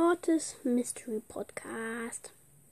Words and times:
Mortis 0.00 0.54
Mystery 0.64 1.20
Podcast. 1.28 2.30